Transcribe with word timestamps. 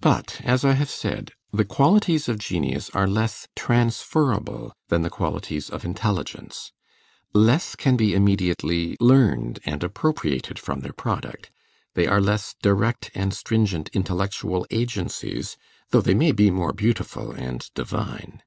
But 0.00 0.40
as 0.44 0.64
I 0.64 0.74
have 0.74 0.88
said, 0.88 1.32
the 1.52 1.64
qualities 1.64 2.28
of 2.28 2.38
genius 2.38 2.88
are 2.90 3.08
less 3.08 3.48
transferable 3.56 4.72
than 4.90 5.02
the 5.02 5.10
qualities 5.10 5.68
of 5.68 5.84
intelligence; 5.84 6.70
less 7.32 7.74
can 7.74 7.96
be 7.96 8.14
immediately 8.14 8.96
learned 9.00 9.58
and 9.66 9.82
appropriated 9.82 10.60
from 10.60 10.82
their 10.82 10.92
product; 10.92 11.50
they 11.94 12.06
are 12.06 12.20
less 12.20 12.54
direct 12.62 13.10
and 13.12 13.34
stringent 13.34 13.88
intellectual 13.92 14.68
agencies, 14.70 15.56
though 15.90 16.00
they 16.00 16.14
may 16.14 16.30
be 16.30 16.52
more 16.52 16.72
beautiful 16.72 17.32
and 17.32 17.70
divine. 17.74 18.44